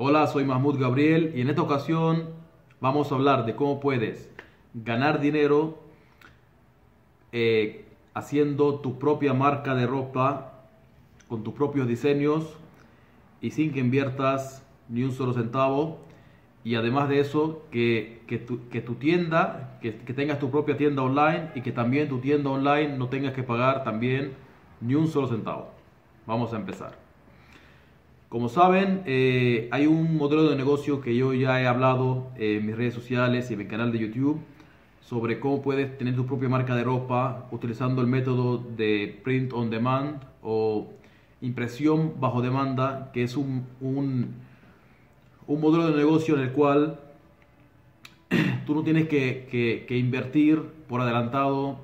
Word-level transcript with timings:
Hola, 0.00 0.28
soy 0.28 0.44
Mahmoud 0.44 0.78
Gabriel 0.78 1.32
y 1.34 1.40
en 1.40 1.48
esta 1.48 1.62
ocasión 1.62 2.28
vamos 2.80 3.10
a 3.10 3.16
hablar 3.16 3.44
de 3.46 3.56
cómo 3.56 3.80
puedes 3.80 4.30
ganar 4.72 5.18
dinero 5.18 5.76
eh, 7.32 7.84
haciendo 8.14 8.76
tu 8.76 9.00
propia 9.00 9.34
marca 9.34 9.74
de 9.74 9.88
ropa 9.88 10.52
con 11.26 11.42
tus 11.42 11.52
propios 11.52 11.88
diseños 11.88 12.44
y 13.40 13.50
sin 13.50 13.72
que 13.72 13.80
inviertas 13.80 14.64
ni 14.88 15.02
un 15.02 15.10
solo 15.10 15.32
centavo. 15.32 15.98
Y 16.62 16.76
además 16.76 17.08
de 17.08 17.18
eso, 17.18 17.64
que, 17.72 18.22
que, 18.28 18.38
tu, 18.38 18.94
tienda, 18.94 19.80
que, 19.82 19.96
que 19.96 20.14
tengas 20.14 20.38
tu 20.38 20.48
propia 20.48 20.76
tienda 20.76 21.02
online 21.02 21.50
y 21.56 21.62
que 21.62 21.72
también 21.72 22.08
tu 22.08 22.20
tienda 22.20 22.50
online 22.50 22.96
no 22.96 23.08
tengas 23.08 23.32
que 23.32 23.42
pagar 23.42 23.82
también 23.82 24.34
ni 24.80 24.94
un 24.94 25.08
solo 25.08 25.26
centavo. 25.26 25.72
Vamos 26.24 26.52
a 26.54 26.56
empezar. 26.56 27.07
Como 28.28 28.50
saben, 28.50 29.04
eh, 29.06 29.68
hay 29.70 29.86
un 29.86 30.18
modelo 30.18 30.50
de 30.50 30.54
negocio 30.54 31.00
que 31.00 31.16
yo 31.16 31.32
ya 31.32 31.62
he 31.62 31.66
hablado 31.66 32.26
en 32.36 32.66
mis 32.66 32.76
redes 32.76 32.92
sociales 32.92 33.48
y 33.48 33.54
en 33.54 33.60
mi 33.60 33.64
canal 33.64 33.90
de 33.90 34.00
YouTube 34.00 34.38
sobre 35.00 35.40
cómo 35.40 35.62
puedes 35.62 35.96
tener 35.96 36.14
tu 36.14 36.26
propia 36.26 36.50
marca 36.50 36.76
de 36.76 36.84
ropa 36.84 37.48
utilizando 37.52 38.02
el 38.02 38.06
método 38.06 38.58
de 38.58 39.18
print 39.24 39.54
on 39.54 39.70
demand 39.70 40.20
o 40.42 40.88
impresión 41.40 42.20
bajo 42.20 42.42
demanda, 42.42 43.10
que 43.14 43.22
es 43.22 43.34
un, 43.34 43.64
un, 43.80 44.34
modelo 45.46 45.90
de 45.90 45.96
negocio 45.96 46.34
en 46.34 46.42
el 46.42 46.52
cual 46.52 47.00
tú 48.66 48.74
no 48.74 48.82
tienes 48.82 49.08
que, 49.08 49.86
invertir 49.88 50.60
por 50.86 51.00
adelantado 51.00 51.78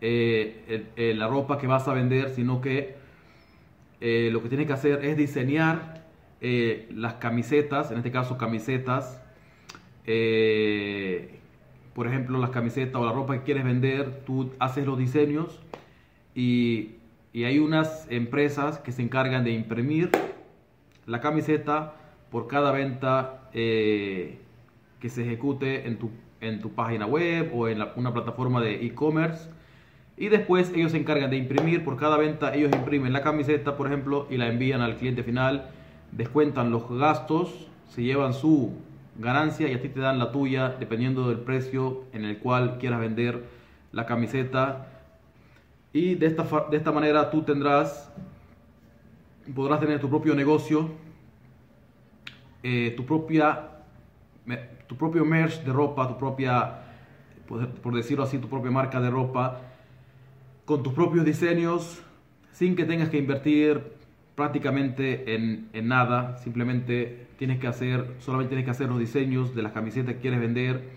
eh, 0.00 1.14
la 1.14 1.28
ropa 1.28 1.58
que 1.58 1.66
vas 1.66 1.86
a 1.88 1.92
vender, 1.92 2.30
sino 2.30 2.62
que 2.62 3.03
eh, 4.06 4.28
lo 4.30 4.42
que 4.42 4.50
tienes 4.50 4.66
que 4.66 4.74
hacer 4.74 5.02
es 5.02 5.16
diseñar 5.16 6.04
eh, 6.42 6.90
las 6.94 7.14
camisetas, 7.14 7.90
en 7.90 7.96
este 7.96 8.10
caso 8.10 8.36
camisetas, 8.36 9.18
eh, 10.04 11.38
por 11.94 12.06
ejemplo 12.06 12.38
las 12.38 12.50
camisetas 12.50 13.00
o 13.00 13.06
la 13.06 13.12
ropa 13.12 13.32
que 13.32 13.44
quieres 13.44 13.64
vender, 13.64 14.20
tú 14.26 14.52
haces 14.58 14.84
los 14.84 14.98
diseños 14.98 15.58
y, 16.34 16.96
y 17.32 17.44
hay 17.44 17.58
unas 17.58 18.06
empresas 18.10 18.78
que 18.78 18.92
se 18.92 19.00
encargan 19.00 19.42
de 19.42 19.52
imprimir 19.52 20.10
la 21.06 21.22
camiseta 21.22 21.94
por 22.30 22.46
cada 22.46 22.72
venta 22.72 23.48
que 23.54 24.38
se 25.08 25.22
ejecute 25.22 25.88
en 25.88 25.98
tu, 25.98 26.10
en 26.42 26.60
tu 26.60 26.74
página 26.74 27.06
web 27.06 27.50
o 27.54 27.68
en 27.68 27.82
una 27.96 28.12
plataforma 28.12 28.60
de 28.60 28.84
e-commerce 28.84 29.48
y 30.16 30.28
después 30.28 30.72
ellos 30.74 30.92
se 30.92 30.98
encargan 30.98 31.30
de 31.30 31.36
imprimir, 31.36 31.84
por 31.84 31.96
cada 31.96 32.16
venta 32.16 32.54
ellos 32.54 32.70
imprimen 32.72 33.12
la 33.12 33.22
camiseta, 33.22 33.76
por 33.76 33.88
ejemplo, 33.88 34.26
y 34.30 34.36
la 34.36 34.46
envían 34.46 34.80
al 34.80 34.96
cliente 34.96 35.24
final, 35.24 35.70
descuentan 36.12 36.70
los 36.70 36.88
gastos, 36.88 37.66
se 37.88 38.02
llevan 38.02 38.32
su 38.32 38.72
ganancia 39.18 39.68
y 39.68 39.74
a 39.74 39.80
ti 39.80 39.88
te 39.88 40.00
dan 40.00 40.18
la 40.18 40.30
tuya 40.30 40.76
dependiendo 40.78 41.28
del 41.28 41.38
precio 41.38 42.04
en 42.12 42.24
el 42.24 42.38
cual 42.38 42.78
quieras 42.78 43.00
vender 43.00 43.44
la 43.92 44.06
camiseta. 44.06 44.86
Y 45.92 46.14
de 46.14 46.26
esta, 46.26 46.44
de 46.70 46.76
esta 46.76 46.92
manera 46.92 47.30
tú 47.30 47.42
tendrás, 47.42 48.12
podrás 49.52 49.80
tener 49.80 50.00
tu 50.00 50.08
propio 50.08 50.34
negocio, 50.34 50.90
eh, 52.62 52.94
tu 52.96 53.04
propia, 53.04 53.68
tu 54.86 54.96
propio 54.96 55.24
merch 55.24 55.62
de 55.64 55.72
ropa, 55.72 56.06
tu 56.06 56.16
propia, 56.16 56.82
por 57.48 57.94
decirlo 57.94 58.22
así, 58.22 58.38
tu 58.38 58.48
propia 58.48 58.70
marca 58.70 59.00
de 59.00 59.10
ropa 59.10 59.60
con 60.64 60.82
tus 60.82 60.92
propios 60.94 61.24
diseños, 61.24 62.02
sin 62.52 62.76
que 62.76 62.84
tengas 62.84 63.10
que 63.10 63.18
invertir 63.18 63.82
prácticamente 64.34 65.34
en, 65.34 65.68
nada, 65.86 66.38
simplemente 66.38 67.28
tienes 67.36 67.58
que 67.58 67.66
hacer, 67.66 68.14
solamente 68.18 68.50
tienes 68.50 68.64
que 68.64 68.70
hacer 68.70 68.88
los 68.88 68.98
diseños 68.98 69.54
de 69.54 69.62
las 69.62 69.72
camisetas 69.72 70.14
que 70.14 70.20
quieres 70.20 70.40
vender 70.40 70.90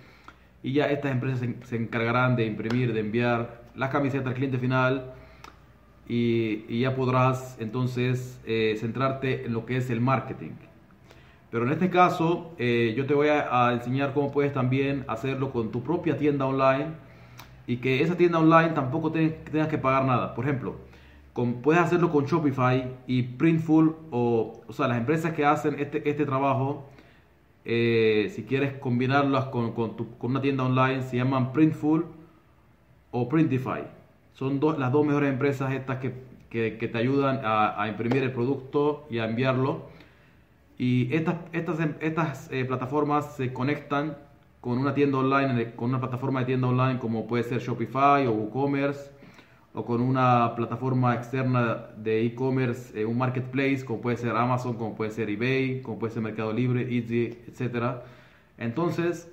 y 0.63 0.73
ya 0.73 0.89
estas 0.89 1.11
empresas 1.11 1.47
se, 1.63 1.75
encargarán 1.75 2.35
de 2.35 2.45
imprimir, 2.45 2.93
de 2.93 3.01
enviar 3.01 3.61
las 3.75 3.89
camisetas 3.91 4.27
al 4.27 4.33
cliente 4.33 4.57
final 4.57 5.13
y, 6.07 6.79
ya 6.79 6.95
podrás 6.95 7.57
entonces 7.59 8.39
eh, 8.45 8.75
centrarte 8.79 9.45
en 9.45 9.53
lo 9.53 9.65
que 9.65 9.77
es 9.77 9.89
el 9.89 10.01
marketing. 10.01 10.51
Pero 11.51 11.65
en 11.65 11.71
este 11.71 11.89
caso 11.89 12.53
eh, 12.57 12.93
yo 12.97 13.05
te 13.05 13.13
voy 13.13 13.27
a 13.29 13.71
enseñar 13.73 14.13
cómo 14.13 14.31
puedes 14.31 14.53
también 14.53 15.05
hacerlo 15.07 15.51
con 15.51 15.71
tu 15.71 15.83
propia 15.83 16.17
tienda 16.17 16.45
online 16.45 17.06
y 17.67 17.77
que 17.77 18.01
esa 18.01 18.15
tienda 18.15 18.39
online 18.39 18.69
tampoco 18.69 19.11
tengas 19.11 19.67
que 19.67 19.77
pagar 19.77 20.05
nada. 20.05 20.33
Por 20.33 20.45
ejemplo, 20.45 20.77
puedes 21.61 21.81
hacerlo 21.81 22.11
con 22.11 22.25
Shopify 22.25 22.95
y 23.05 23.23
Printful 23.23 23.95
o, 24.09 24.61
o 24.65 24.73
sea, 24.73 24.87
las 24.87 24.97
empresas 24.97 25.33
que 25.33 25.45
hacen 25.45 25.75
este, 25.77 26.09
este 26.09 26.25
trabajo, 26.25 26.85
eh, 27.65 28.31
si 28.33 28.43
quieres 28.43 28.73
combinarlas 28.73 29.45
con, 29.45 29.73
con, 29.73 29.95
una 30.21 30.41
tienda 30.41 30.63
online, 30.63 31.03
se 31.03 31.17
llaman 31.17 31.51
Printful 31.51 32.05
o 33.11 33.29
Printify. 33.29 33.83
Son 34.33 34.59
las 34.79 34.91
dos 34.91 35.05
mejores 35.05 35.29
empresas 35.29 35.73
estas 35.73 35.97
que, 35.97 36.13
que, 36.49 36.87
te 36.87 36.97
ayudan 36.97 37.41
a, 37.43 37.81
a, 37.81 37.89
imprimir 37.89 38.23
el 38.23 38.31
producto 38.31 39.05
y 39.09 39.19
a 39.19 39.25
enviarlo. 39.25 39.89
Y 40.77 41.13
estas, 41.13 41.35
estas, 41.51 41.79
estas 41.99 42.51
eh, 42.51 42.63
plataformas 42.63 43.35
se 43.35 43.51
conectan 43.51 44.15
con 44.61 44.77
una 44.77 44.93
tienda 44.93 45.19
online, 45.19 45.73
con 45.75 45.89
una 45.89 45.99
plataforma 45.99 46.41
de 46.41 46.47
tienda 46.47 46.67
online 46.67 46.99
como 46.99 47.27
puede 47.27 47.43
ser 47.43 47.59
Shopify 47.59 48.25
o 48.27 48.31
WooCommerce, 48.31 49.11
o 49.73 49.85
con 49.85 50.01
una 50.01 50.55
plataforma 50.55 51.13
externa 51.13 51.89
de 51.97 52.25
e-commerce, 52.25 52.99
eh, 52.99 53.05
un 53.05 53.17
marketplace 53.17 53.85
como 53.85 54.01
puede 54.01 54.17
ser 54.17 54.35
Amazon, 54.35 54.75
como 54.75 54.95
puede 54.95 55.11
ser 55.11 55.29
eBay, 55.29 55.81
como 55.81 55.99
puede 55.99 56.13
ser 56.13 56.23
Mercado 56.23 56.51
Libre, 56.51 56.81
Easy, 56.81 57.37
etc. 57.47 57.97
Entonces, 58.57 59.31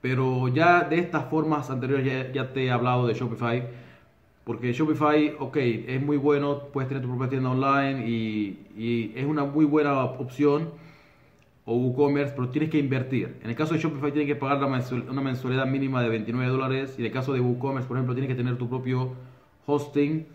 pero 0.00 0.46
ya 0.48 0.84
de 0.84 1.00
estas 1.00 1.24
formas 1.28 1.70
anteriores 1.70 2.32
ya, 2.32 2.52
te 2.52 2.66
he 2.66 2.70
hablado 2.70 3.06
de 3.08 3.14
Shopify, 3.14 3.64
porque 4.44 4.72
Shopify, 4.72 5.34
ok, 5.38 5.56
es 5.56 6.00
muy 6.00 6.16
bueno, 6.16 6.68
puedes 6.72 6.88
tener 6.88 7.02
tu 7.02 7.08
propia 7.08 7.28
tienda 7.28 7.50
online 7.50 8.06
y 8.06 9.12
es 9.16 9.26
una 9.26 9.44
muy 9.44 9.64
buena 9.64 10.04
opción 10.04 10.70
o 11.70 11.76
WooCommerce, 11.76 12.34
pero 12.34 12.48
tienes 12.48 12.68
que 12.68 12.78
invertir. 12.78 13.36
En 13.44 13.48
el 13.48 13.54
caso 13.54 13.74
de 13.74 13.80
Shopify 13.80 14.10
tienes 14.10 14.26
que 14.26 14.34
pagar 14.34 14.58
una 14.58 15.22
mensualidad 15.22 15.66
mínima 15.66 16.02
de 16.02 16.08
29 16.08 16.50
dólares 16.50 16.96
y 16.98 17.02
en 17.02 17.06
el 17.06 17.12
caso 17.12 17.32
de 17.32 17.38
WooCommerce, 17.38 17.86
por 17.86 17.96
ejemplo, 17.96 18.12
tienes 18.12 18.28
que 18.28 18.34
tener 18.34 18.58
tu 18.58 18.68
propio 18.68 19.14
hosting. 19.66 20.26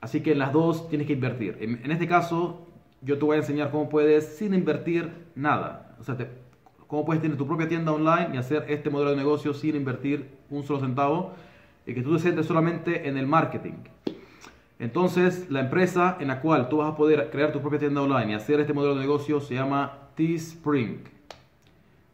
Así 0.00 0.20
que 0.20 0.32
en 0.32 0.38
las 0.38 0.52
dos 0.52 0.88
tienes 0.88 1.08
que 1.08 1.14
invertir. 1.14 1.58
En, 1.60 1.90
este 1.90 2.06
caso, 2.06 2.68
yo 3.00 3.18
te 3.18 3.24
voy 3.24 3.34
a 3.34 3.40
enseñar 3.40 3.72
cómo 3.72 3.88
puedes 3.88 4.36
sin 4.36 4.54
invertir 4.54 5.10
nada. 5.34 5.96
O 5.98 6.04
sea, 6.04 6.16
cómo 6.86 7.04
puedes 7.04 7.20
tener 7.20 7.36
tu 7.36 7.44
propia 7.44 7.66
tienda 7.66 7.90
online 7.90 8.28
y 8.34 8.36
hacer 8.36 8.64
este 8.68 8.88
modelo 8.88 9.10
de 9.10 9.16
negocio 9.16 9.54
sin 9.54 9.74
invertir 9.74 10.28
un 10.48 10.62
solo 10.62 10.78
centavo 10.78 11.32
y 11.86 11.92
que 11.92 12.02
tú 12.02 12.14
te 12.14 12.22
centres 12.22 12.46
solamente 12.46 13.08
en 13.08 13.16
el 13.16 13.26
marketing. 13.26 13.82
Entonces, 14.78 15.50
la 15.50 15.58
empresa 15.58 16.18
en 16.20 16.28
la 16.28 16.40
cual 16.40 16.68
tú 16.68 16.76
vas 16.76 16.92
a 16.92 16.96
poder 16.96 17.30
crear 17.30 17.50
tu 17.50 17.60
propia 17.60 17.80
tienda 17.80 18.00
online 18.00 18.30
y 18.30 18.34
hacer 18.34 18.60
este 18.60 18.72
modelo 18.72 18.94
de 18.94 19.00
negocio 19.00 19.40
se 19.40 19.54
llama 19.54 20.01
Teespring. 20.14 21.00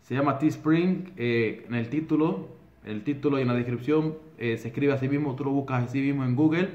Se 0.02 0.14
llama 0.14 0.38
Teespring 0.38 1.12
eh, 1.16 1.64
en 1.68 1.74
el 1.74 1.88
título, 1.88 2.48
el 2.84 3.02
título 3.02 3.38
y 3.38 3.42
en 3.42 3.48
la 3.48 3.54
descripción 3.54 4.16
eh, 4.38 4.56
se 4.56 4.68
escribe 4.68 4.92
así 4.92 5.08
mismo, 5.08 5.34
tú 5.34 5.44
lo 5.44 5.50
buscas 5.50 5.84
así 5.84 6.00
mismo 6.00 6.24
en 6.24 6.34
Google, 6.34 6.70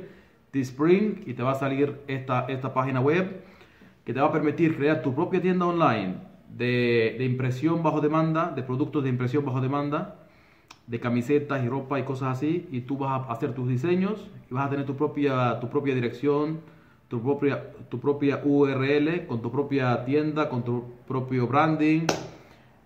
Teespring, 0.51 1.23
y 1.25 1.33
te 1.33 1.41
va 1.41 1.53
a 1.53 1.55
salir 1.55 2.01
esta, 2.07 2.45
esta 2.47 2.73
página 2.73 2.99
web 3.01 3.41
que 4.05 4.13
te 4.13 4.19
va 4.19 4.27
a 4.27 4.31
permitir 4.31 4.75
crear 4.75 5.01
tu 5.01 5.15
propia 5.15 5.41
tienda 5.41 5.65
online 5.65 6.17
de, 6.49 7.15
de 7.17 7.25
impresión 7.25 7.81
bajo 7.81 8.01
demanda, 8.01 8.51
de 8.55 8.61
productos 8.61 9.03
de 9.03 9.09
impresión 9.09 9.45
bajo 9.45 9.61
demanda, 9.61 10.19
de 10.85 10.99
camisetas 10.99 11.63
y 11.63 11.69
ropa 11.69 11.99
y 11.99 12.03
cosas 12.03 12.37
así, 12.37 12.67
y 12.71 12.81
tú 12.81 12.97
vas 12.97 13.27
a 13.27 13.31
hacer 13.31 13.53
tus 13.53 13.67
diseños 13.67 14.29
y 14.51 14.53
vas 14.53 14.67
a 14.67 14.69
tener 14.69 14.85
tu 14.85 14.95
propia, 14.95 15.59
tu 15.59 15.69
propia 15.69 15.95
dirección, 15.95 16.59
tu 17.13 17.21
propia, 17.21 17.71
tu 17.89 17.99
propia 17.99 18.41
URL, 18.43 19.27
con 19.27 19.39
tu 19.39 19.51
propia 19.51 20.03
tienda, 20.03 20.49
con 20.49 20.63
tu 20.63 20.83
propio 21.07 21.45
branding. 21.45 22.07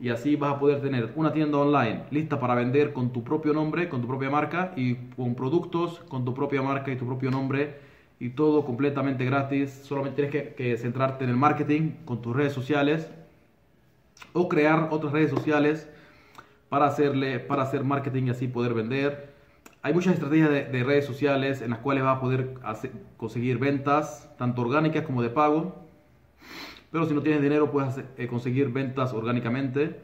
Y 0.02 0.10
así 0.10 0.36
vas 0.36 0.56
a 0.56 0.60
poder 0.60 0.82
tener 0.82 1.14
una 1.16 1.32
tienda 1.32 1.58
online 1.60 2.04
lista 2.12 2.38
para 2.38 2.54
vender 2.54 2.92
con 2.92 3.14
tu 3.14 3.24
propio 3.24 3.54
nombre, 3.54 3.88
con 3.88 4.02
tu 4.02 4.08
propia 4.08 4.30
marca 4.30 4.74
y 4.76 4.96
con 5.16 5.34
productos 5.34 6.02
con 6.10 6.26
tu 6.26 6.34
propia 6.34 6.62
marca 6.62 6.92
y 6.92 6.98
tu 6.98 7.06
propio 7.06 7.32
nombre 7.32 7.76
y 8.20 8.32
todo 8.32 8.66
completamente 8.66 9.24
gratis. 9.24 9.72
Solamente 9.86 10.28
tienes 10.28 10.54
que, 10.56 10.76
centrarte 10.76 11.24
en 11.24 11.30
el 11.30 11.38
marketing 11.38 11.92
con 12.04 12.22
tus 12.22 12.36
redes 12.36 12.52
sociales 12.52 13.10
o 14.34 14.50
crear 14.50 14.90
otras 14.92 15.14
redes 15.14 15.30
sociales 15.30 15.88
para 16.68 16.88
hacerle 16.88 17.40
para 17.40 17.64
hacer 17.64 17.86
marketing 17.86 18.24
y 18.26 18.30
así 18.32 18.50
poder 18.50 18.74
vender 18.74 19.37
hay 19.82 19.94
muchas 19.94 20.16
estrategias 20.16 20.50
de, 20.50 20.84
redes 20.84 21.06
sociales 21.06 21.62
en 21.62 21.70
las 21.70 21.80
cuales 21.80 22.04
vas 22.04 22.18
a 22.18 22.20
poder 22.20 22.56
conseguir 23.16 23.58
ventas, 23.58 24.30
tanto 24.38 24.62
orgánicas 24.62 25.06
como 25.06 25.22
de 25.22 25.30
pago. 25.30 25.76
Pero 26.92 27.06
si 27.06 27.14
no 27.14 27.22
tienes 27.22 27.42
dinero, 27.42 27.72
puedes 27.72 28.02
eh, 28.18 28.28
conseguir 28.28 28.70
ventas 28.70 29.14
orgánicamente. 29.14 30.00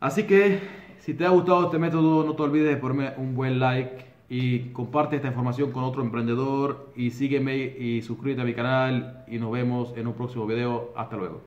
Así 0.00 0.24
que, 0.24 0.60
si 0.98 1.14
te 1.14 1.24
ha 1.24 1.30
gustado 1.30 1.64
este 1.66 1.78
método, 1.78 2.24
no 2.24 2.34
te 2.34 2.42
olvides 2.42 2.68
de 2.68 2.76
ponerme 2.76 3.12
un 3.16 3.34
buen 3.34 3.58
like 3.58 4.06
y 4.28 4.70
comparte 4.70 5.16
esta 5.16 5.28
información 5.28 5.72
con 5.72 5.84
otro 5.84 6.02
emprendedor 6.02 6.92
y 6.94 7.10
sígueme 7.10 7.56
y 7.56 8.02
suscríbete 8.02 8.42
a 8.42 8.44
mi 8.44 8.54
canal 8.54 9.24
y 9.26 9.38
nos 9.38 9.50
vemos 9.50 9.92
en 9.96 10.06
un 10.06 10.14
próximo 10.14 10.46
video. 10.46 10.92
Hasta 10.96 11.16
luego. 11.16 11.38